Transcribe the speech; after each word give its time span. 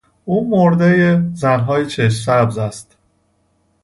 او 0.25 0.49
مردهی 0.49 1.21
زنهای 1.35 1.85
چشم 1.87 2.09
سبز 2.23 2.57
است. 2.57 2.97